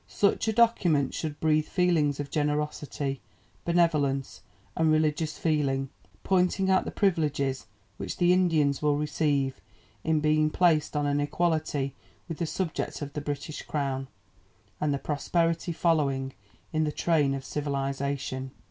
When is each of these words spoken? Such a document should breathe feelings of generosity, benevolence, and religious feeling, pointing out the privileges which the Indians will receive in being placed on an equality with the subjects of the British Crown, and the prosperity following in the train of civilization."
Such 0.07 0.47
a 0.47 0.51
document 0.51 1.13
should 1.13 1.39
breathe 1.39 1.67
feelings 1.67 2.19
of 2.19 2.31
generosity, 2.31 3.21
benevolence, 3.65 4.41
and 4.75 4.91
religious 4.91 5.37
feeling, 5.37 5.89
pointing 6.23 6.71
out 6.71 6.85
the 6.85 6.89
privileges 6.89 7.67
which 7.97 8.17
the 8.17 8.33
Indians 8.33 8.81
will 8.81 8.97
receive 8.97 9.61
in 10.03 10.19
being 10.19 10.49
placed 10.49 10.95
on 10.97 11.05
an 11.05 11.19
equality 11.21 11.93
with 12.27 12.39
the 12.39 12.47
subjects 12.47 13.03
of 13.03 13.13
the 13.13 13.21
British 13.21 13.61
Crown, 13.61 14.07
and 14.79 14.91
the 14.91 14.97
prosperity 14.97 15.71
following 15.71 16.33
in 16.73 16.83
the 16.83 16.91
train 16.91 17.35
of 17.35 17.45
civilization." 17.45 18.49